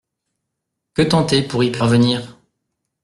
Que 0.95 1.03
tenter 1.03 1.43
pour 1.43 1.63
y 1.63 1.69
parvenir? 1.71 2.39